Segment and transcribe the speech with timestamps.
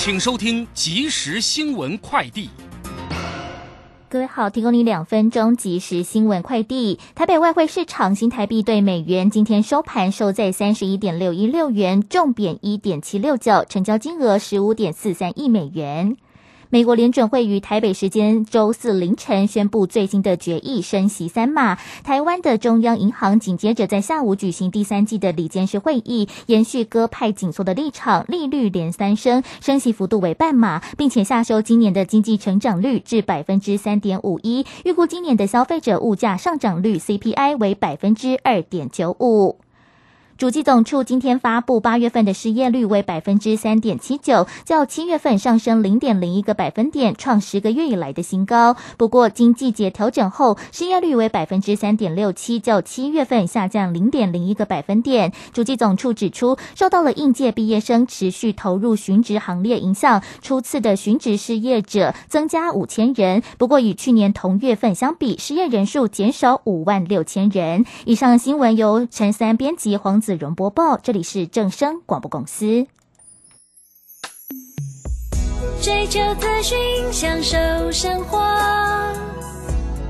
[0.00, 2.48] 请收听即时新闻快递。
[4.08, 7.00] 各位好，提供你两分钟即时新闻快递。
[7.16, 16.16] 台北外汇市场新台币对美元今天收盘收在三十一点六一六元，重贬一点七六九，成交金额十五点四三亿美元。
[16.70, 21.78] 美国联准会于台北时间周四凌晨宣布最新的决议，升息三码。
[22.04, 39.56] 台湾的中央银行紧接着在下午举行第三季的理监事会议，延续鸽派紧缩的立场，利率连三升，升息幅度为半码，并且下收今年的经济成长率至百分之三点五一，预估今年的消费者物价上涨率 CPI 为百分之二点九五。
[40.38, 48.76] 主计总处今天发布，八月份的失业率为百分之三点七九，较七月份上升零点零一个百分点，创十个月以来的新高。
[48.96, 55.32] 不过，经季节调整后，失业率为百分之三点六七，较七月份下降零点零一个百分点。
[55.52, 63.42] 主计总处指出，受到了应届毕业生持续投入寻职行列影响，初次的寻职失业者增加五千人。
[63.58, 67.84] 不过，与去年同月份相比，失业人数减少五万六千人。
[68.04, 70.22] 以上新闻由陈三编辑黄。
[70.28, 72.86] 子荣播报，这里是正声广播公司。
[75.80, 76.76] 追求资讯，
[77.10, 77.56] 享受
[77.90, 78.38] 生活，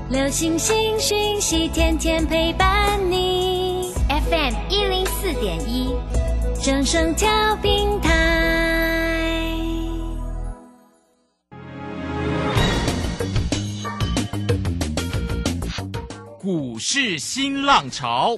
[0.09, 3.93] 流星星讯息，天天陪伴你。
[4.09, 5.95] FM 一零四点一，
[6.61, 9.55] 正声调平台。
[16.41, 18.37] 股市新浪潮。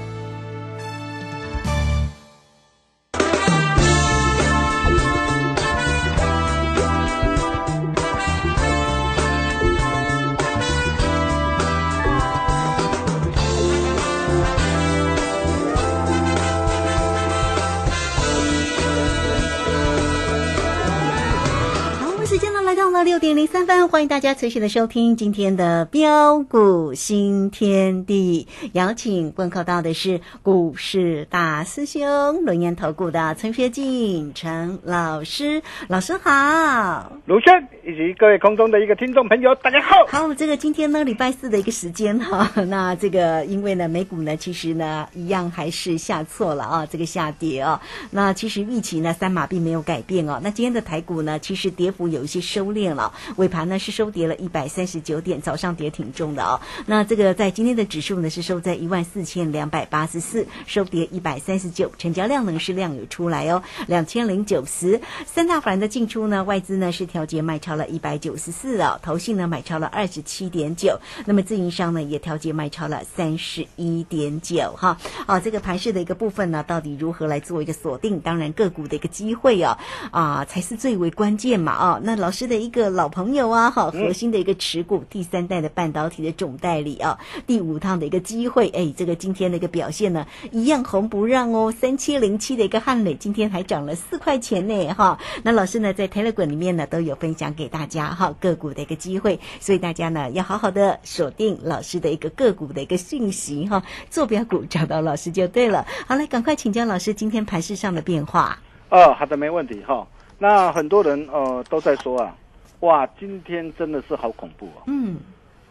[23.03, 28.47] 六点零三分，欢迎大家持续的收听今天的标股新天地。
[28.73, 40.05] 邀请问候到的是股市大师兄、轮研投顾的陈学进陈老师，老师好，卢轩以及各位空中的一个听众朋友，大家好。
[40.07, 47.81] 好，这个今天呢，礼拜四的一个时间哈，那这个因为呢，美股呢，其实呢，一样还是下错了啊，这个下跌啊。
[48.11, 50.39] 那其实预期呢，三马并没有改变哦。
[50.43, 52.90] 那今天的台股呢，其实跌幅有一些收敛。
[52.95, 56.59] 了，尾盘呢是收跌了一百三十九点，早上跌挺重的哦。
[56.85, 64.99] 那这个在今天的指数呢是收在一万四千两百八十四，收跌一百三十九，成交量呢是量有出来哦，两千零九十。
[65.25, 74.97] 三大法人的进出呢，外资呢是调节卖超了一百九十四哦，投信呢买超了二十七点九，那么自营商呢也调节卖超了三十一点九哈。
[75.25, 78.19] 啊，这个盘势的一个部分呢，到底如何来做一个锁定？
[78.19, 79.77] 当然个股的一个机会哦，
[80.11, 81.99] 啊才是最为关键嘛啊。
[82.03, 82.80] 那老师的一个。
[82.81, 108.57] 个老朋友啊，哈核心的一个持股，第三代的半导体的总代理啊，第五趟的一个机会，哎，这个今天的一个表现呢，一样红不让哦，三七零七的一个汉磊今天还涨了四块钱呢，哈，那老师呢在 Telegram 里面呢都有分享给大家哈个股的一个机会，所以大家呢要好好的锁定老师的一个个股的一个讯息哈，坐标股找到老师就对了，好来赶快请教老师今天盘市上的变化。
[108.89, 110.07] 哦，好的，没问题哈。
[110.39, 112.35] 那很多人呃都在说啊。
[112.81, 114.83] 哇，今天真的是好恐怖哦！
[114.87, 115.17] 嗯，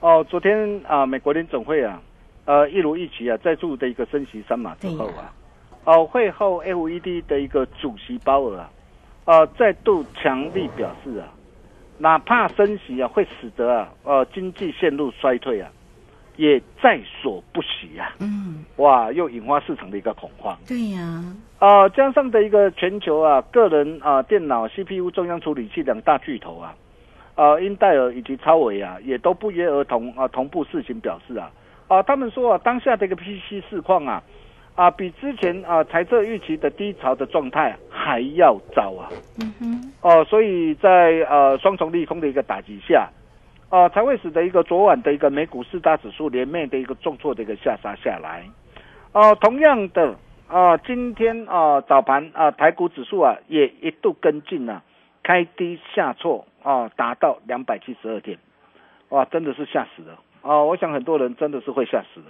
[0.00, 2.00] 哦，昨天啊，美国联总会啊，
[2.44, 5.32] 呃，一如预期啊，再度的一个升息三码之后啊，
[5.84, 8.70] 哦，会后 FED 的一个主席鲍尔啊，
[9.24, 11.28] 呃，再度强力表示啊，
[11.98, 15.68] 哪怕升息啊，会使得啊，呃，经济陷入衰退啊，
[16.36, 18.14] 也在所不惜啊。
[18.20, 20.56] 嗯，哇，又引发市场的一个恐慌。
[20.64, 21.24] 对呀，
[21.58, 26.72] 呃，加上的一个全球啊，个人啊，电脑 CPU 中央处理器两大巨头啊。
[27.40, 31.50] 呃，英戴尔以及超伟啊，也都不约而同啊，同步事情表示啊，
[31.88, 34.22] 啊，他们说啊，当下这个 PC 市况啊，
[34.74, 39.08] 啊，比之前啊财政预期的低潮的状态还要糟啊。
[39.40, 39.92] 嗯哼。
[40.02, 43.08] 哦，所以在呃双重利空的一个打击下，
[43.70, 48.44] 啊，才会使得一个昨晚的一个美股四大指数连面的一个重挫的一个下杀下来。
[49.14, 50.14] 哦，同样的。
[50.46, 54.82] 啊，今天啊早盘啊台股指数啊也一度跟进了，
[55.22, 58.38] 开低下挫啊，达到两百七十二点，
[59.10, 60.62] 哇，真的是吓死了啊！
[60.62, 62.26] 我想很多人真的是会吓死了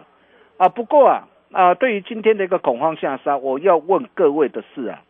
[0.57, 0.69] 啊。
[0.69, 5.03] 不过啊啊，对于今天的一个恐慌下杀，我要问各位的是啊，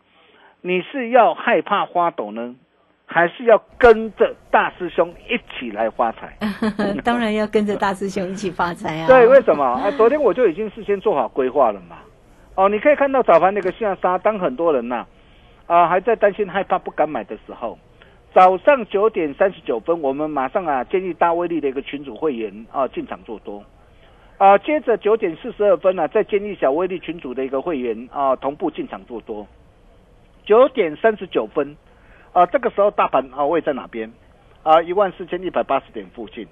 [0.62, 2.54] 你是要害怕花朵呢，
[3.06, 6.36] 还是要跟着大师兄一起来发财？
[7.04, 9.06] 当然要跟着大师兄一起发财啊！
[9.06, 9.90] 对，为什么啊？
[9.92, 11.98] 昨天我就已经事先做好规划了嘛。
[12.54, 15.06] 哦，你可以看到早盘那个下杀，当很多人呐，
[15.66, 17.78] 啊还在担心害怕不敢买的时候，
[18.32, 23.64] 早上九点三十九分，我们马上啊建议大威力的一个群组会员啊进场做多，
[24.38, 29.48] 啊接着九点四十二分呢，再建议小威力群组的一个会员啊同步进场做多，
[30.44, 31.76] 九点三十九分，
[32.32, 34.12] 啊这个时候大盘啊位在哪边？
[34.62, 36.46] 啊一万四千一百八十点附近。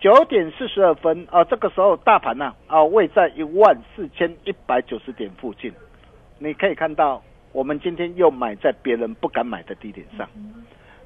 [0.00, 5.72] 九点四十二分啊，这个时候大盘呢啊位在一万四千一百九十点附近，
[6.40, 7.22] 你可以看到
[7.52, 10.28] 我们今天又买在别人不敢买的低点上，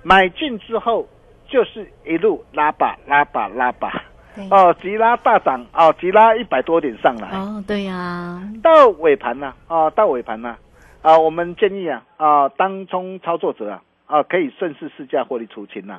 [0.03, 1.07] 买进之后
[1.49, 4.05] 就是一路拉吧拉吧拉吧，
[4.51, 7.29] 哦急拉大涨哦急拉一百多点上来。
[7.37, 10.57] 哦对呀，到尾盘呢啊到尾盘呢
[11.03, 15.99] 啊我们建议啊啊当冲操作者啊啊可以顺势试价获利出清呐。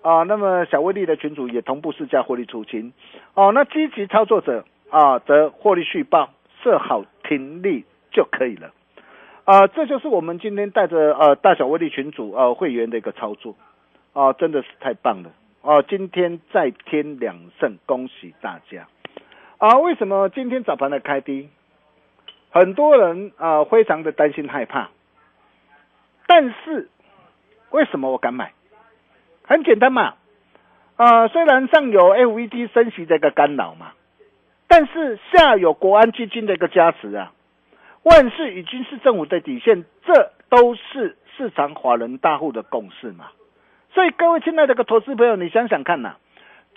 [0.00, 2.92] 啊，那么小威力的群主也同步试驾获利出清，
[3.34, 6.30] 哦，那积极操作者啊，则获利续报，
[6.62, 8.70] 设好停利就可以了，
[9.48, 13.56] 啊，这就是我们今天带着呃大小威力群主呃会员的一个操作，
[14.12, 15.30] 啊，真的是太棒了，
[15.62, 18.86] 哦，今天再添两胜，恭喜大家，
[19.56, 21.48] 啊，为什么今天早盘的开低，
[22.50, 24.90] 很多人啊非常的担心害怕，
[26.26, 26.90] 但是
[27.70, 28.52] 为什么我敢买？
[29.44, 30.16] 很简单嘛，
[30.96, 33.92] 啊，虽然上有 FED 升息的一个干扰嘛，
[34.66, 37.32] 但是下有国安基金的一个加持啊，
[38.04, 43.26] 万事已经是政府的底线，这都是市场华人大户的共识嘛。
[43.92, 46.16] 所以各位亲爱的个投资朋友，你想想看呐，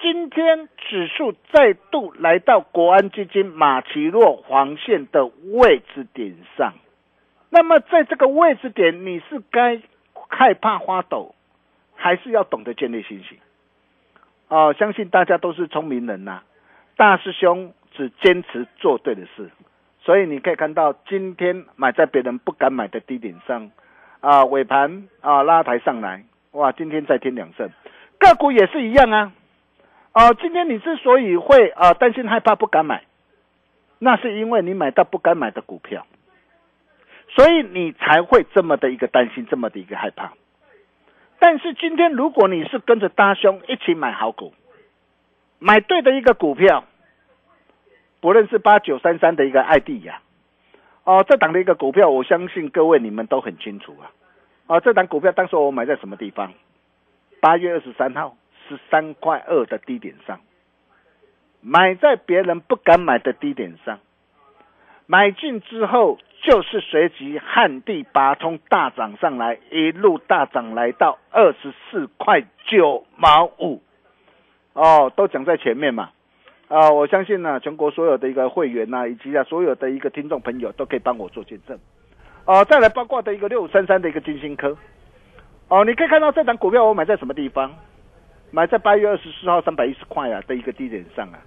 [0.01, 6.73] 今天指数再度来到国安基金马奇诺黄线的位置点上，
[7.49, 9.81] 那么在这个位置点，你是该
[10.29, 11.35] 害怕花抖？
[11.93, 13.37] 还是要懂得建立信心
[14.47, 16.41] 哦，相信大家都是聪明人呐。
[16.97, 19.51] 大师兄只坚持做对的事，
[20.03, 23.71] 所以你可以看到今天买在别人不敢买的低点上
[24.19, 27.69] 啊，尾盘啊拉抬上来，哇，今天再添两胜，
[28.19, 29.31] 个股也是一样啊。
[30.13, 33.03] 哦，今天你之所以会啊担心害怕不敢买，
[33.99, 36.05] 那是因为你买到不敢买的股票，
[37.29, 40.33] 所以你才会这么的一个担心，这么的一个害怕。
[41.39, 44.53] 但是今天，如果你是跟着大兄一起买好股，
[45.59, 46.83] 买对的一个股票，
[48.21, 50.21] 不论是八九三三的一个 ID 呀，
[51.03, 54.11] 哦，这档的一个股票，我相信各位你们都很清楚啊，
[54.67, 56.53] 哦，这档股票当时我买在什么地方？
[57.41, 58.37] 八月二十三号
[58.69, 60.39] 十三块二的低点上，
[61.59, 63.99] 买在别人不敢买的低点上，
[65.05, 66.17] 买进之后。
[66.43, 73.79] 就是随即旱地拔葱大涨上来，一路大涨来到二十四块九毛五，
[74.73, 76.09] 哦，都讲在前面嘛，
[76.71, 81.77] 啊，我相信呢，全国所有的一个会员呐，以及啊所有的一个听众朋友都可以帮我做见证，
[82.45, 84.77] 哦，再来包括的一个六五三三的一个金星科，
[85.67, 87.73] 哦，你可以看到这档股票我买在什么地方？
[88.51, 91.39] 买在八月二十四号三百一十块啊的一个低点上啊。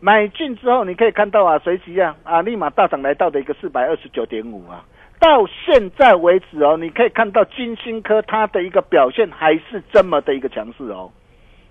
[0.00, 4.82] 买进之后，你可以看到啊，随即啊啊，立马大涨来到的一个四百二十九点五啊。
[5.18, 11.10] 到现在为止哦，你可以看到金星科它的一个表现还是这么的一个强势哦。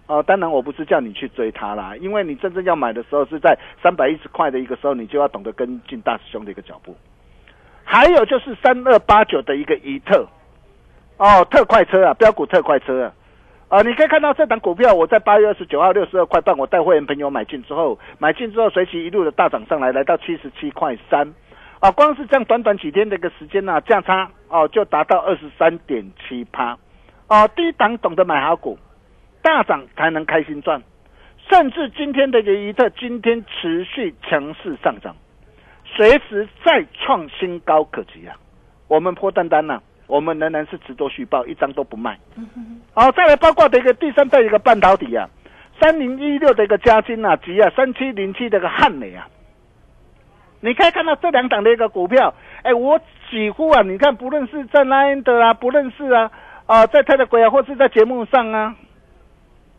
[0.09, 6.97] 哦，当然我不是叫你去追它啦，因为你真正要买的时候是在三百一十块的一个时候，你就要懂得跟进大师兄的一个脚步。
[7.83, 10.27] 还有就是三二八九的一个一特，
[11.17, 13.11] 哦，特快车啊，标股特快车
[13.67, 13.83] 啊。
[13.83, 21.31] 你可以看到这档股票，我在八月二十九号六十二块半，我带会员朋友买进之后，买进之后随即一路的大涨上来，来到七十七块三，
[21.79, 26.75] 啊，光是这样短短几天的一个时间呢，价差哦就达到二十三点七趴，
[27.27, 28.75] 哦，低档懂得买好股，
[29.41, 30.81] 大涨才能开心赚，
[31.49, 35.15] 甚至今天的一个一特今天持续强势上涨，
[35.85, 38.35] 随时再创新高可及啊，
[38.87, 39.81] 我们破单单呢。
[40.07, 42.17] 我们仍然是持多续报，一张都不卖。
[42.95, 45.29] 好，再来包括的一个第三代一个半导体啊，
[45.79, 49.27] 三零一六的一个嘉金啊，及啊三七零七的一个汉美啊，
[50.61, 56.31] 你可以看到这两档的一个股票，哎，我几乎啊，你看不论是在 Line 的啊，不论是啊
[56.65, 58.75] 啊在泰的鬼啊，或是在节目上啊，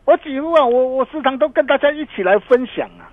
[0.05, 3.09] 我几乎啊，我我时常都跟大家一起来分享啊，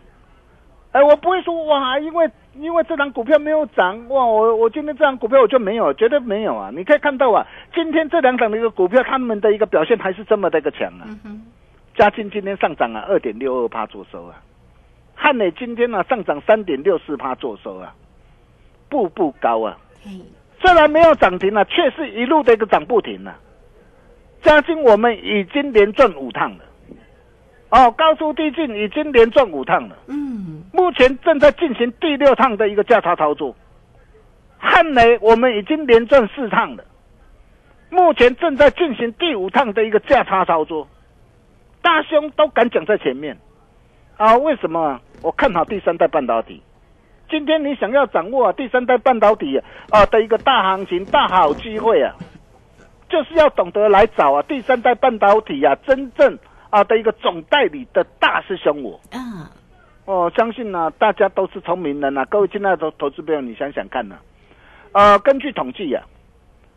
[0.92, 6.70] 哎，我不会说哇，因为因为这档股票没有涨哇，我我今天这档股票我就没有，绝对没有啊！
[6.74, 11.06] 你可以看到啊，今天这两档的一个股票，他们的一个表现还是这么的一个强啊。
[11.94, 14.40] 嘉金今天上涨啊，二点六二趴做收啊。
[15.14, 17.94] 汉磊今天呢上涨三点六四趴做收啊，
[18.88, 19.76] 步步高啊。
[20.60, 23.38] 虽然没有涨停啊，却是一路的一个涨不停啊。
[24.42, 26.64] 嘉金我们已经连赚五趟了，
[27.70, 29.96] 哦，高速递进已经连赚五趟了。
[30.06, 33.54] 嗯，目前正在进行第六趟的一个价差操作。
[34.58, 36.84] 汉雷我们已经连赚四趟了，
[37.90, 40.88] 目前正在进行第五趟的一个价差操作。
[41.82, 43.36] 大兄都敢讲在前面。
[44.16, 46.62] 啊，为什么我看好第三代半导体？
[47.30, 49.60] 今天你想要掌握第三代半导体
[49.90, 52.14] 啊的一个大行情、大好机会啊，
[53.10, 56.38] 就是要懂得来找啊第三代半导体啊真正
[56.70, 59.00] 啊的一个总代理的大师兄我。
[59.12, 59.46] 嗯，
[60.04, 62.24] 我相信呢，大家都是聪明人呐。
[62.26, 64.16] 各位亲爱的投资朋友，你想想看呢？
[64.92, 66.02] 呃，根据统计呀，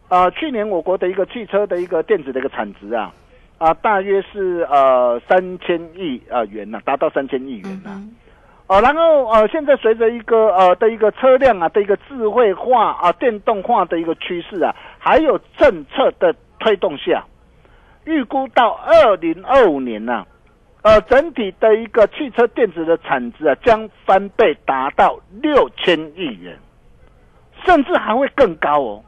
[0.10, 3.14] 啊，去年我国的一个汽车的一个电子的一个产值啊。
[3.58, 8.02] 啊，大约是呃三千亿啊元呐，达到三千亿元呐。
[8.66, 17.24] 哦，然后呃，现在随着一个呃的一个车辆啊的一个智慧化啊电动化的一个趋势啊，还有政策的推动下，
[18.06, 20.26] 预估到二零二五年呐，
[20.82, 26.58] 呃，整体的一个汽车电子的产值啊将翻倍达到六千亿元，
[27.66, 29.04] 甚至还会更高哦。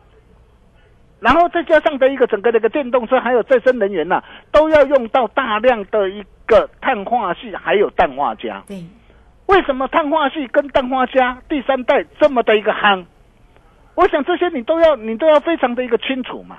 [1.20, 4.22] 然后再加上的一个整个的一个电动车，还有再生能源呐，
[4.52, 8.62] 都要用到大量的一个碳化系，还有氮化镓。
[8.68, 8.84] 对，
[9.46, 13.06] 为什么碳化系跟氮化镓第三代这么的一个夯？
[13.96, 16.58] 我想这些你都要，你都要非常的一个清楚嘛。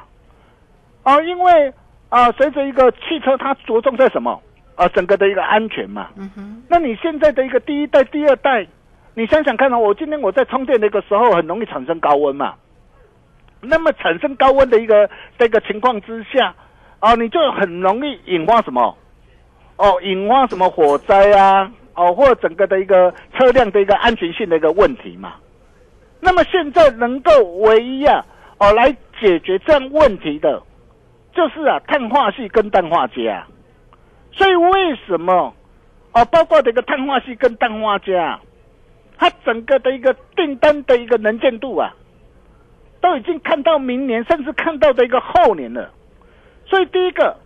[1.02, 1.72] 啊，因为
[2.14, 4.40] 啊，随着一个汽车它着重在什么？
[4.76, 6.10] 啊，整个的一个安全嘛。
[6.14, 6.62] 嗯哼。
[6.68, 8.64] 那你现在的一个第一代、第二代，
[9.14, 12.54] 你想想看啊，我今天我在充电的一个时候，很容易产生高温嘛。
[13.60, 16.54] 那么产生高温的一个这个情况之下，
[17.00, 18.96] 啊，你就很容易引发什么？
[19.76, 21.68] 哦，引发什么火灾啊？
[21.94, 25.34] 哦，或整个的一个车辆的一个安全性的一个问题嘛。
[26.20, 28.24] 那么现在能够唯一啊，
[28.58, 30.62] 哦，来解决这样问题的，
[31.34, 33.44] 就是啊，碳化系跟氮化镓。
[34.32, 35.54] 所以为什么？
[36.12, 38.38] 哦，包括这个碳化系跟氮化镓，
[39.18, 41.92] 它整个的一个订单的一个能见度啊。
[43.00, 45.90] 都已经看到明年，甚至看到的一个后年了，
[46.64, 47.36] 所以第一个，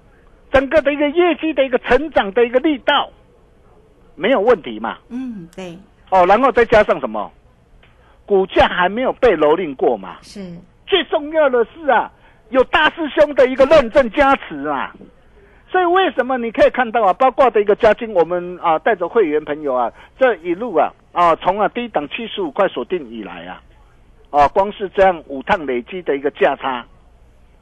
[0.53, 3.11] 整个的一个业绩的一个成长的一个力道
[4.15, 4.99] 没有问题嘛？
[5.09, 5.77] 嗯，对。
[6.11, 7.29] 哦，然后再加上什么？
[8.25, 10.19] 股价还没有被蹂躏过嘛？
[10.23, 10.41] 是。
[10.87, 12.09] 最重要的是啊，
[12.51, 14.95] 有大师兄的一个认证加持啊。
[15.71, 23.63] 所以为什么你可以看到啊，包括的一个嘉金，我们啊带着会员朋友啊，这一路啊啊从啊低档七十五块锁定以来啊。
[24.31, 26.85] 啊，光是这样五趟累积的一个价差，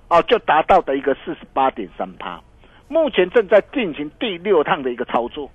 [0.09, 2.41] 哦，就达到的一个四十八点三趴。
[2.89, 5.51] 目前正在进行第六趟的一个操作。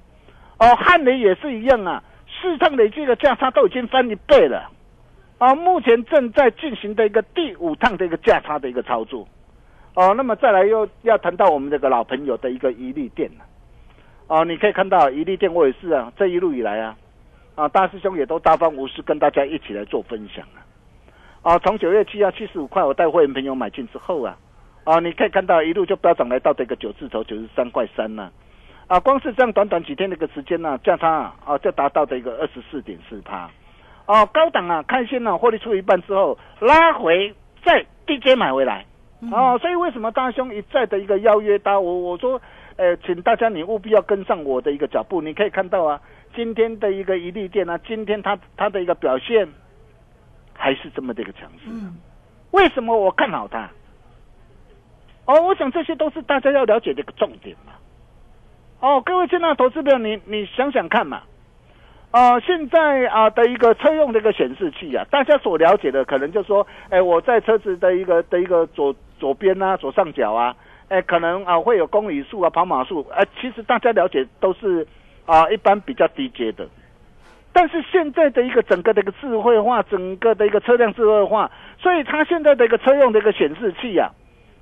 [0.57, 2.03] 哦，汉雷也是一样啊，
[2.41, 4.69] 四趟累积的价差都已经翻一倍了。
[5.41, 9.27] 啊，目前正在进行的一个第五趟的一个价差的一个操作。
[9.95, 13.45] 哦，那么再来又要谈到我们这个老朋友的一个一利店了。
[14.27, 16.95] 哦，你可以看到一利店，我也是啊，这一路以来啊，
[17.55, 20.61] 啊，大师兄也都大方无私跟大家一起来做分享啊。
[21.41, 24.37] 啊，从九月七号七十五块，我带会员朋友买进之后啊，
[24.83, 28.31] 啊，你可以看到一路就飙涨来到这个九字头九十三块三了，
[28.85, 33.49] 啊，光是这样短短几天的一个时间呢，价差啊就达到的一个二十四点四趴，
[34.05, 38.85] 哦，高档啊，看线呢获利出一半之后拉回再低阶买回来，
[39.31, 42.41] 哦，所以为什么大兄一再的一个邀约他，我我说，
[42.77, 46.01] 呃，请大家你务必要跟上我的一个脚步，你可以看到啊，
[46.35, 49.47] 今天的一个一利店啊，今天它它的一个表现。
[50.53, 51.71] 还是这么的一个强势，
[52.51, 53.67] 为什么我看好它？
[55.25, 57.73] 哦，我想这些都是大家要了解的一个重点嘛。
[58.79, 61.23] 哦，各位亲爱的投资友，你你想想看嘛。
[62.11, 70.53] 啊，现在啊的一个车用的一个显示器啊，大家所了解的可能就说，哎，我在车子的一个的一个左左边啊，左上角啊，
[70.89, 74.85] 哎，可能啊会有公里数啊，跑马数，哎，其实大家了解都是
[75.25, 76.67] 啊一般比较低阶的。
[77.53, 81.49] 但是现在的一个整个的一个智慧化，整个的一个车辆智慧化，
[81.79, 84.11] 所以它现在的一个车用的一个显示器啊，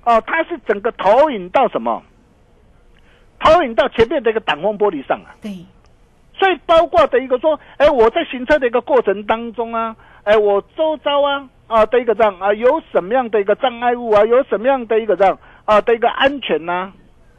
[0.04, 2.00] 哦，它是整个投影到什么？
[3.40, 5.34] 投影到前面的一个挡风玻璃上啊。
[5.42, 5.50] 对。
[6.40, 9.94] 所以包括的一个说，哎，我在行车的一个过程当中啊，
[10.24, 16.92] 哎，我周遭啊啊的一个这样啊，有什么样的一个障碍物啊，有什么样的一个这样啊的一个安全啊？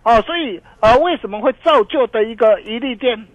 [0.03, 3.25] 哦，所以啊，为什么会造就的一个一利电？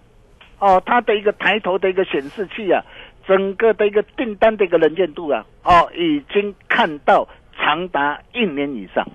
[0.59, 2.81] 哦，它的一个抬头的一个显示器啊，
[3.27, 9.05] 整个的一个订单的一个能见度啊，哦，已经看到长达一年以上，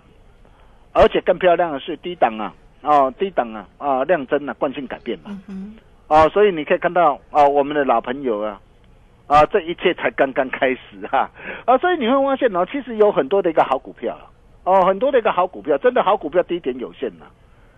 [0.92, 5.30] 而且更漂亮的是低档啊，哦，低档啊，啊，量增啊，惯性改变嘛，
[6.12, 8.60] 啊，所以你可以看到啊，我们的老朋友啊，
[9.26, 11.30] 啊，这一切才刚刚开始哈，
[11.64, 14.14] 啊，所以你会发现哦，其实有很多的一个好股票，
[14.64, 17.24] 哦，很多的一个好股票，真的好股票低点有限呐。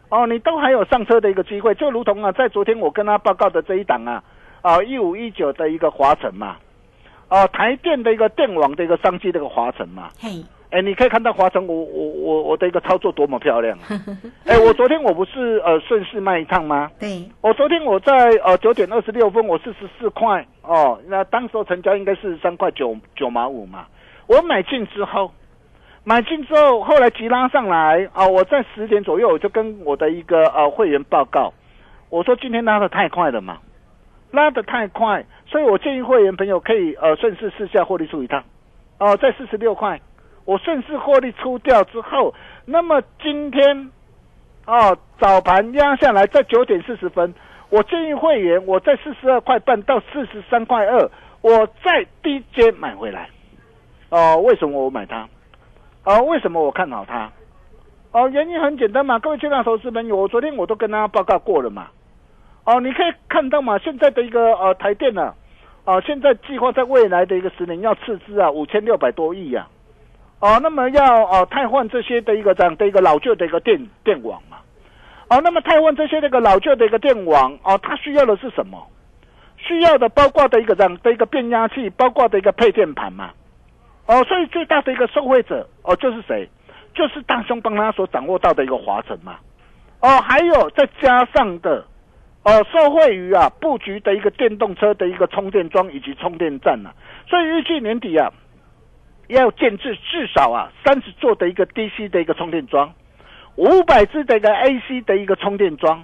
[0.09, 4.21] 哦，你都还有上车的一个机会，就如同啊，在昨天我跟他报告的这一档啊，
[4.63, 6.57] 啊一五一九的一个华晨嘛，
[7.29, 10.43] 哦台电的一个电网的一个商机，这个华晨嘛，嘿，
[10.75, 13.79] 哎，你可以看到华晨，我我我我的一个操作多么漂亮，
[14.45, 16.91] 哎，我昨天我不是呃顺势卖一趟吗？
[16.99, 18.13] 对，我昨天我在
[18.45, 23.87] 呃九点二十六分，我四十四块哦，那当时成交应该是三块九九毛五嘛，
[24.27, 25.31] 我买进之后。
[26.07, 28.29] 买进之后，后来急拉上来啊！
[28.29, 31.51] 我在十点左右，我就跟我的一个呃会员报告，
[32.11, 33.57] 我说今天拉的太快了嘛，
[34.31, 38.45] 拉的太快，所以我建议会员朋友可以呃顺势试下获利出一趟，
[38.99, 39.99] 哦，在四十六块，
[40.45, 42.35] 我顺势获利出掉之后，
[42.67, 43.91] 那么今天
[44.67, 47.35] 哦早盘压下来在九点四十分，
[47.71, 51.11] 我建议会员我在四十二块半到四十三块二，
[51.41, 53.29] 我再低阶买回来，
[54.11, 55.27] 哦，为什么我买它？
[56.05, 57.33] 哦，为什么我看好它？
[58.13, 61.89] 哦，原因很简单嘛，各位券商投资朋友，我昨天我都跟大家报告过了嘛。
[62.65, 65.35] 哦，你可以看到嘛，现在的一个呃台电呢，
[65.85, 69.67] 啊，现在计划在未来的一个十年要斥资啊五千六百多亿呀。
[70.41, 74.59] 哦，那么要哦汰换这些的一个这样的一个老旧的一个电电网嘛。
[75.31, 78.87] 哦，那么汰换这些那个老旧的一个电网，哦，它需要的是什么？
[79.57, 83.31] 需要的包括的一个这样的一个变压器，包括的一个配电盘嘛。
[84.07, 86.47] 哦，所以最大的一个受惠者哦，就是谁？
[86.95, 89.37] 就是大兄帮他所掌握到的一个华晨嘛。
[90.01, 91.83] 哦，还有再加上的
[92.43, 96.91] 哦，受惠于啊布局的一个电动车的一个充电桩以及充电站呐。
[97.27, 98.31] 所以预计年底啊，
[99.29, 102.93] 要建制至少啊三十座的一个 DC 的一个充电桩，
[103.57, 106.03] 五百只的一个 AC 的一个充电桩。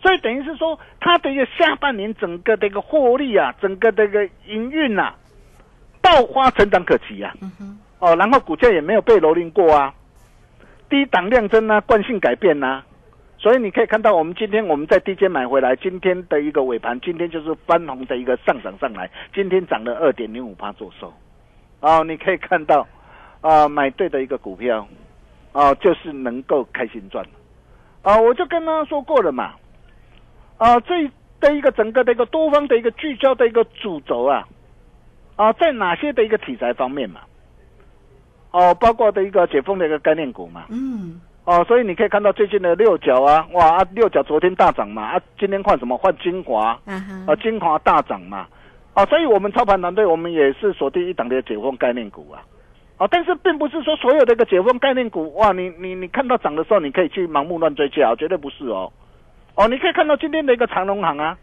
[0.00, 5.14] 所以等于是说，它的一个下半年整个的一个获利啊，整个的一个营运啊。
[6.02, 7.34] 爆发成长可期呀，
[7.98, 9.92] 哦，然后股价也没有被蹂躏过啊，
[10.88, 12.84] 低档量增啊，惯性改变呐，
[13.38, 21.12] 所以你可以看到我们今天我们在低阶买回来，今天的一个尾盘，今天就是翻红的一个上涨上来，今天涨了二点零五八做收，
[21.80, 22.86] 哦，你可以看到
[23.40, 24.86] 啊，买对的一个股票，
[25.52, 27.24] 哦，就是能够开心赚，
[28.02, 29.54] 啊，我就跟他说过了嘛，
[30.58, 31.10] 啊，这
[31.40, 34.46] 的一个整个的一个多方的一个聚焦的一个主轴啊。
[35.36, 37.20] 啊，在哪些的一个题材方面嘛？
[38.52, 40.64] 哦，包括的一个解封的一个概念股嘛。
[40.70, 41.20] 嗯。
[41.44, 45.94] 哦，所以你可以看到最近的六角啊，哇啊，六角昨天大涨嘛，啊，今天换什么？
[45.98, 46.70] 换精华。
[46.86, 48.46] 啊，精华大涨嘛。
[48.96, 52.40] 啊，所以我们操盘团队我们也是锁定一档的解封概念股啊。
[52.96, 58.90] 啊，但是并不是说所有的一个解封概念股，哇，你你你看到涨的时候，你可以去盲目乱追价，绝对不是哦。
[59.54, 61.36] 哦，你可以看到今天的一个长隆行啊。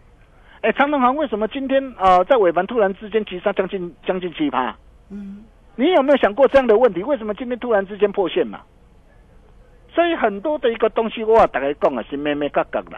[0.61, 4.75] 哎，长隆行为什么今天啊在尾盘突然之间急杀将近将近七趴？
[5.11, 5.43] 嗯，
[5.75, 7.03] 你有没有想过这样的问题？
[7.03, 8.61] 为什么今天突然之间破线嘛？
[9.93, 12.97] 所以很多的一个东西，哇大概讲啊是咩咩嘎嘎的，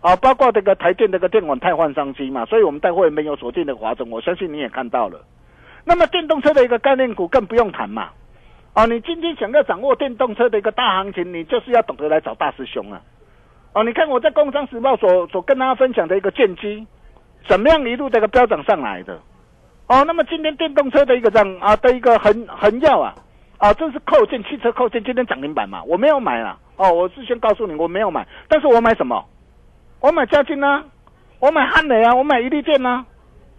[0.00, 5.20] 啊，包括这个台电这个电网太换商机嘛，所以我们待会没有锁定的华中，我相信你也看到了。
[5.84, 8.10] 那么电动车的一个概念股更不用谈嘛，
[8.74, 13.00] 啊，你今天想要掌握电动车的一个大行情，你就是要懂得来找大师兄啊。
[13.72, 16.86] 啊，你看我在《工商时报》所所跟大家分享的一个剑机，
[17.48, 19.20] 怎么样一路这个飙涨上来的？
[19.88, 23.14] 哦，那么今天电动车的一个涨啊的一个横横要啊，
[23.58, 26.56] 啊，这是扣件汽车扣件，今天涨停板嘛，我没有买啊。
[26.76, 29.24] 哦，我事先告诉你我没有买，但是我买什么？
[30.00, 30.84] 我买嘉金啊，
[31.40, 33.04] 我买汉磊啊，我买一利电啊，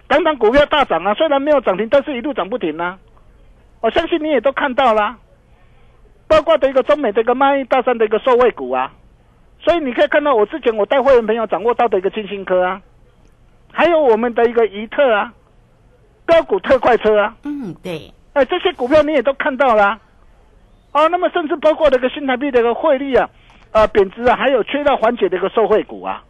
[0.07, 2.97] 等等股票大涨啊，虽然没有涨停，但是一路涨不停啊。
[3.81, 5.17] 我相信你也都看到了，
[6.27, 8.91] 包括的一个中美的一个贸易大战的一个受惠股啊。
[9.61, 12.81] 所以你可以看到，我之前我带会员朋友掌握到的一个金星科啊，
[13.73, 15.33] 还有我们的一个怡特啊，
[16.25, 19.99] 标股特快车啊，嗯，对，哎，这些股票你也都看到了，
[20.93, 23.29] 哦，那么甚至包括这个新台币的一个汇率啊，
[23.71, 26.23] 呃贬值啊，还有缺料缓解的一个受惠股啊，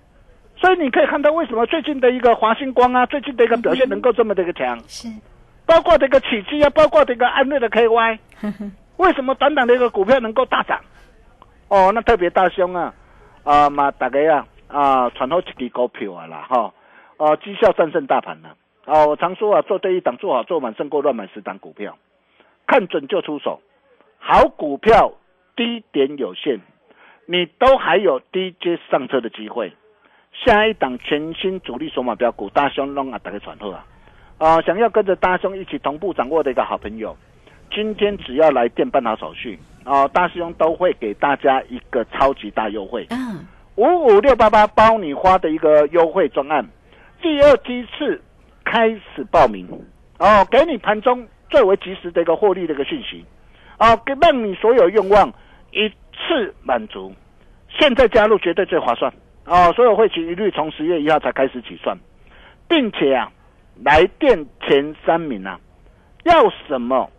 [0.60, 5.08] 所以你可以看到为什么最近的一个华星光啊，最近的一个表现能够这么的一个强，是，
[5.66, 8.20] 包括这个起基啊，包括这个安瑞的 KY，
[8.98, 10.82] 为什么短短的一个股票能够大涨？
[11.70, 12.94] 哦，那特别大凶啊，
[13.44, 16.74] 啊嘛大家啊啊传好几支股票啊啦哈，
[17.16, 18.56] 哦绩效战胜大盘了。
[18.86, 21.98] 哦，我常说啊，做对一档做好做满胜过乱买十档股票，
[22.68, 23.62] 看准就出手，
[24.18, 25.14] 好股票
[25.56, 26.60] 低点有限，
[27.28, 29.72] 你都还有低阶上车的机会。
[30.46, 33.86] 下一档全新主力筹码标股，大兄弄啊，大家传后啊，
[34.38, 37.16] 啊，想要跟着大兄一起同步掌握的一个好朋友，
[37.72, 46.66] 今天只要来电办好手续，啊，大师兄都会给大家一个超级大优惠，嗯，五五六八八包你花的一个优惠专案，
[47.22, 48.22] 第二批次
[48.64, 49.68] 开始报名，
[50.20, 53.26] 哦，给你盘中最为及时的一个获利的一个讯息，
[53.78, 55.28] 啊，给让你所有愿望
[55.72, 57.14] 一次满足，
[57.78, 59.12] 现在加入绝对最划算。
[59.50, 61.98] 哦，所有会期一律从十月一号才开始起算，
[62.68, 63.32] 并且啊，
[63.84, 65.60] 来电前三名啊，
[66.24, 67.10] 要什么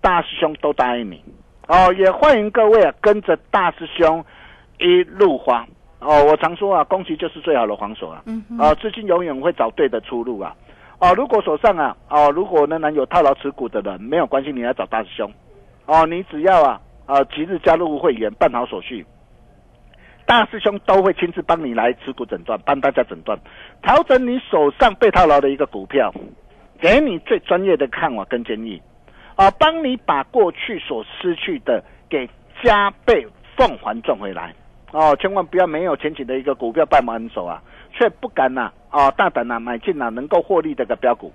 [0.00, 1.20] 大师兄都答应你。
[1.66, 4.24] 哦，也欢迎各位啊跟着大师兄
[4.78, 5.66] 一路花。
[5.98, 8.22] 哦，我常说啊，恭喜就是最好的防守啊。
[8.26, 8.44] 嗯。
[8.60, 10.54] 哦，资金永远会找对的出路啊。
[11.00, 15.28] 哦，如果手上啊，哦，如果仍然有套牢持股的人，没有关系，你来找大师兄。
[15.86, 19.04] 哦，你只要啊，啊，即日加入会员，办好手续。
[20.24, 23.38] 大师兄都会亲自帮你来持股诊断，帮大家诊断，
[23.82, 26.12] 调整你手上被套牢的一个股票，
[26.80, 28.80] 给你最专业的看法跟建议，
[29.36, 32.28] 啊，帮你把过去所失去的给
[32.62, 34.54] 加倍奉还赚回来，
[34.92, 37.60] 哦，千万不要没有前景的一个股票半满手啊，
[37.92, 41.32] 却不敢呐，啊，大胆呐买进呐能够获利的个标股，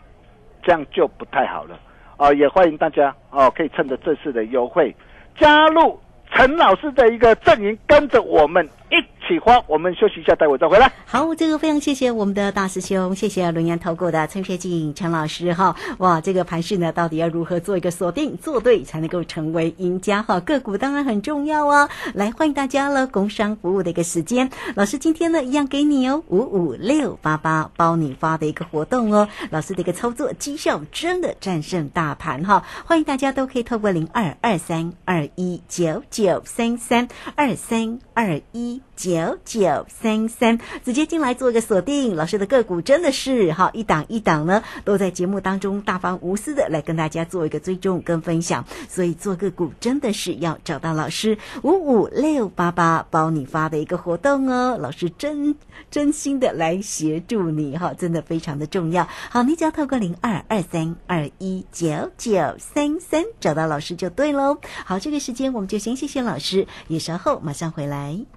[0.63, 1.78] 这样就不太好了，
[2.17, 4.95] 啊，也欢迎大家哦，可以趁着这次的优惠
[5.36, 6.00] 加入
[6.38, 8.69] 陈老师的一个阵营，跟着我们。
[8.89, 8.95] 一
[9.28, 10.89] 起花，我们休息一下，待会再回来。
[11.10, 15.74] 好，这个非常谢谢我们的大师兄，谢谢轮研投顾的陈学静陈老师哈。
[16.00, 20.41] 哇，这个盘势呢，到底要如何做一个锁定，做对才能够成为赢家哈？
[20.41, 21.88] 个股当然很重要哦。
[22.13, 29.30] 来，欢迎大家了，工商服务的一个时间，老师今天呢一样给你哦，五五六八八包你发的一个活动哦。
[29.50, 38.82] 老师的一个操作绩效真的战胜大盘哈，欢迎大家都可以透过零二二三二一九九三三二三二一。
[38.98, 42.16] 九九三三，直接接进来做个锁定。
[42.16, 48.66] 老师的个股真的是哈一档一档呢，都在节目当中大方无私的来跟大家做一个追踪跟分享。
[48.90, 54.76] 所以做个股真的是要找到老师五五六八八包你发的一个活动哦。
[54.80, 55.56] 老师真
[55.92, 59.08] 真心的来协助你哈，真的非常的重要。
[59.30, 64.58] 好，你只要透过零二二三二一九九三三找到老师就对喽。
[64.84, 68.37] 好，这个时间我们就先谢谢老师，也稍后马上回来。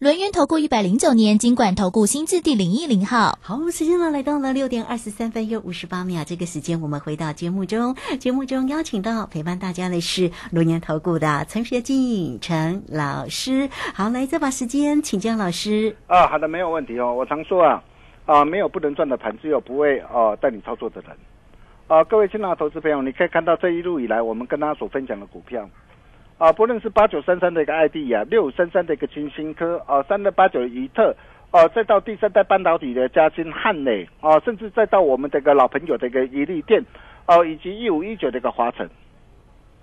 [0.00, 15.94] 轮源投顾一百零九年金管投顾新字第零一零号，好，时间呢来到了六点二十三分又五十八秒，这个时间我们回到节目中，节目中邀请到陪伴大家的是轮源投顾的陈学进陈老师，好，来再把时间请教老师。
[16.08, 17.14] 啊，好的，没有问题哦。
[17.14, 17.80] 我常说啊，
[18.26, 21.16] 啊，没有不能赚的盘，只有不会啊带你操作的人。
[21.86, 25.70] 啊，各位亲爱的投资朋友，你可以看到这一路以来我们跟大家所分享的股票。
[26.36, 31.14] 啊，不论是八九三三的一个 ID 啊，六五三三的一个金星科啊，三六八九的怡特，
[31.52, 36.84] 哦，再到第三代半导体的嘉金汉磊啊，甚至再到我们这个老朋友的一个宜利电，
[37.26, 38.90] 哦，以及一五一九的一个华晨，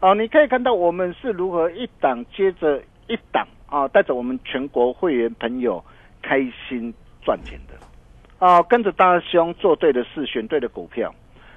[0.02, 5.82] 哦，你可以看到我们是如何一档接着一档啊，带着我们全国会员朋友
[6.22, 11.16] 开心赚钱的，啊，跟着大兄做对的事，选对的股票，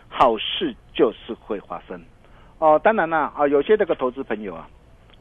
[0.09, 2.01] 好事就是会发生，
[2.61, 4.69] 哦，当然啦，啊，有些这个投资朋友啊。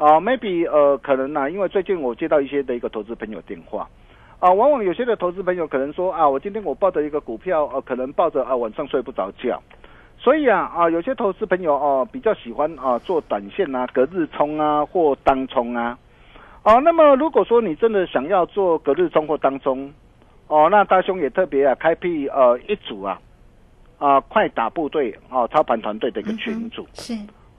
[0.03, 3.87] 啊，maybe 呃，可能呢，因为最近我接到一些的一个投资朋友电话，
[4.39, 9.63] 啊，往往有些的投资朋友可能说啊，我今天我抱着一个股票，呃，可能抱着啊晚上睡不着觉，
[10.17, 15.97] 所以啊啊，有些投资朋友哦比较喜欢啊做短线啊、隔日冲啊或当冲啊，
[16.63, 19.89] 哦，那么如果说你真的想要做隔日冲或当冲，
[20.47, 23.17] 哦，那大兄也特别啊开辟呃一组啊
[23.99, 26.85] 啊快打部队哦操盘团队的一个群组。
[26.91, 27.13] 是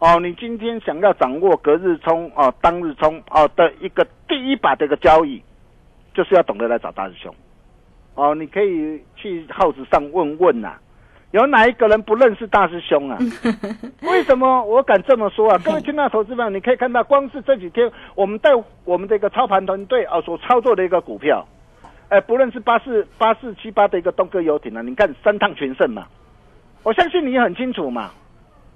[0.05, 5.43] 哦，你今天想要掌握隔日冲哦、当日冲哦的一个第一把的一个交易，
[6.13, 7.35] 就是要懂得来找大师兄。
[8.15, 10.75] 哦，你可以去号子上问问呐、
[11.31, 13.17] 有哪一个人不认识大师兄啊？
[14.05, 15.57] 为什么我敢这么说啊？
[15.65, 18.51] 各位听到投资朋友，你可以看到，光是这几天我们带
[18.85, 21.47] 我们的一个操盘团队啊所操作的一个股票，
[22.11, 26.07] 哎，不论是八四八四七八的一个东哥游艇啊，你看三趟全胜嘛，
[26.83, 28.11] 我相信你也很清楚嘛。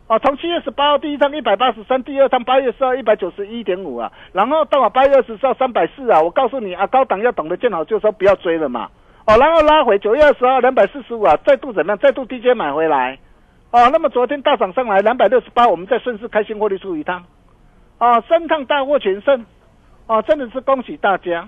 [0.09, 8.89] 啊，从七月十八号第一趟一百八十三，第二趟八月四号一百九十一点五啊，然后到了八月二十四号三百四啊，我告诉你啊，高档要懂得见好就收，不要追了嘛。
[9.27, 11.99] 哦，然后拉回九月二十号两百四十五啊，再度怎么样？
[11.99, 13.19] 再度低阶买回来。
[13.71, 17.23] 哦，那么昨天大涨上来两百六十八，我们再顺势开新获利出一趟。
[17.99, 19.45] 哦，三趟大获全胜。
[20.07, 21.47] 哦，真的是恭喜大家。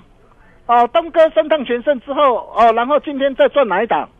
[0.66, 4.11] 哦，东哥三趟全胜之后，哦，然后今天再赚哪一档？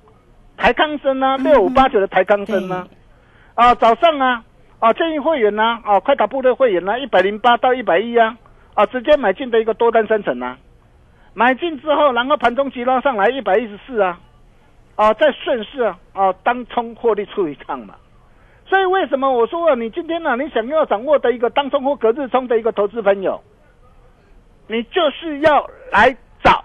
[0.57, 1.37] 台康生呢？
[1.37, 2.76] 六五八九的台康生呢？
[2.76, 2.88] 啊，
[3.61, 4.42] 啊早上啊，
[4.79, 8.35] 啊，建议会员呢、啊，快打部队会员呢、一百零八到一百一啊，
[8.73, 10.57] 啊，直接买进的一个多单生成啊，
[11.35, 14.18] 买进之后，然后盘中急拉上来一百一十四啊，
[14.96, 17.96] 啊，再顺势啊，啊，当冲获利出一趟嘛。
[18.66, 23.38] 所以为什么我说啊，你今天呢、你想要掌握的一个当冲或隔日冲的一个投资朋友，
[24.68, 26.64] 你就是要来找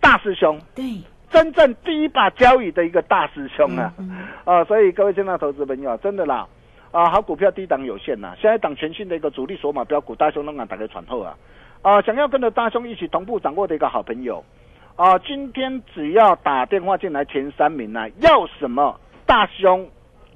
[0.00, 0.56] 大师兄。
[0.72, 0.84] 对，
[1.30, 6.46] 真正第一把交椅的一个大师兄啊，嗯啊，所以各位现在投资朋友，真的啦，
[6.90, 11.36] 啊，好股票低档有限呐，现在档全新的一个主力索马标股，大兄都敢打开传后啊，
[11.82, 14.44] 啊，想要跟着大兄一起同步掌握的一个好朋友，
[14.96, 19.88] 啊，今天只要打电话进来前三名呢、要什么大兄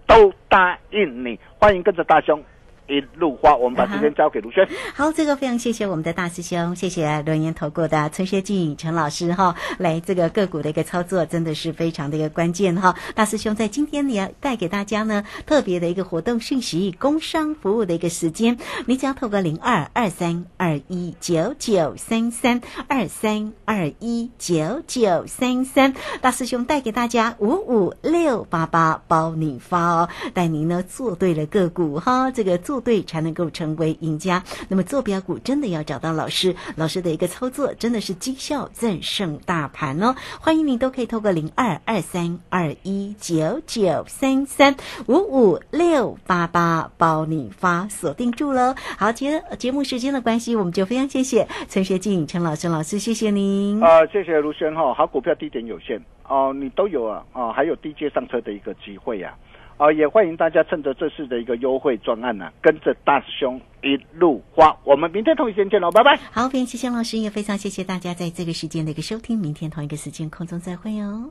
[0.06, 2.42] 都答应你，欢迎跟着大兄
[2.88, 4.68] 一路花，我们把时间交给卢轩。
[4.94, 12.94] 好，这个非常谢谢我们的大师兄，谢谢轮研投顾的陈学进陈老师哈，来这个个股的一个操作真的是非常的一个关键哈。
[13.14, 34.42] 大师兄在今天也带给大家呢特别的一个活动讯息，工商服务的一个时间，你只要透过零二二三二一九九三三二三二一九九三三，大师兄带给大家五五六八八包你发哦，带您呢做对了个股哈，这个做对才能够成为赢家。
[34.68, 40.14] 那么做标股真的要找到老师，老师的一个操作真的是绩效战胜大盘哦。
[40.40, 48.74] 欢迎您都可以透过零二二三二一九九三三五五六八八包你发锁定住喽。
[48.98, 53.82] 好，节节目时间的关系，我们就非常谢谢陈学静陈老师老师，谢谢您。
[53.82, 59.53] 啊，谢谢卢轩哈，好股票低点有限哦，你都有啊啊，还有低阶上车的一个机会呀、啊，
[59.96, 64.76] 也欢迎大家趁着这次的一个优惠专案呢、跟着大师兄一路花。
[64.84, 66.18] 我们明天同一时间见喽，拜拜。
[66.30, 71.30] 好，非常谢谢老师，也非常谢谢大家在这个时间的一个收听，明天同一个时间空中再会哦。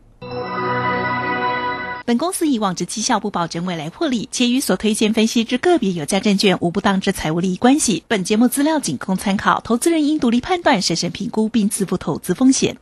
[2.06, 8.04] 本公司以往之绩效不保证未来获利，且与所推荐分析之个别有价证券无不当之财务利益关系。
[8.10, 12.76] 本节目资料仅供参考，投资人应独立判断、审慎评估并自负投资风险。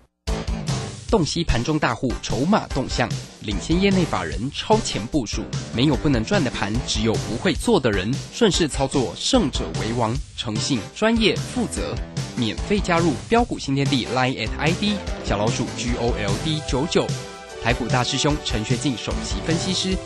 [1.12, 3.08] 洞悉盘中大户筹码动向，
[3.42, 5.42] 领先业内法人超前部署，
[5.76, 8.10] 没有不能赚的盘，只有不会做的人。
[8.32, 10.16] 顺势操作，胜者为王。
[10.38, 11.94] 诚信、专业、负责，
[12.38, 17.06] 免费加入标股新天地 Line at ID 小老鼠 G O L D 九九，
[17.62, 19.98] 台股大师兄陈学进首席分析师